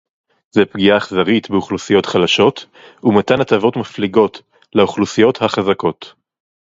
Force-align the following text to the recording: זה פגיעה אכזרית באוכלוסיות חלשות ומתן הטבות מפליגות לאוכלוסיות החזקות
זה 0.51 0.65
פגיעה 0.65 0.97
אכזרית 0.97 1.49
באוכלוסיות 1.49 2.05
חלשות 2.05 2.65
ומתן 3.03 3.41
הטבות 3.41 3.77
מפליגות 3.77 4.41
לאוכלוסיות 4.75 5.41
החזקות 5.41 6.13